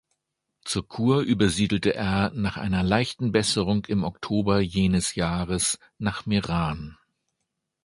Zur 0.63 0.87
Kur 0.87 1.21
übersiedelte 1.21 1.93
er 1.93 2.31
nach 2.33 2.57
einer 2.57 2.81
leichten 2.81 3.31
Besserung 3.31 3.85
im 3.85 4.03
Oktober 4.03 4.59
jenes 4.59 5.13
Jahres 5.13 5.77
nach 5.99 6.25
Meran. 6.25 6.97